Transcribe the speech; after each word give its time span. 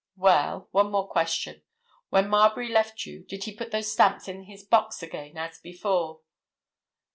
Well—one 0.17 0.89
more 0.89 1.07
question. 1.07 1.61
When 2.09 2.27
Marbury 2.27 2.69
left 2.69 3.05
you, 3.05 3.21
did 3.23 3.43
he 3.43 3.55
put 3.55 3.69
those 3.69 3.91
stamps 3.91 4.27
in 4.27 4.45
his 4.45 4.63
box 4.63 5.03
again, 5.03 5.37
as 5.37 5.59
before?" 5.59 6.21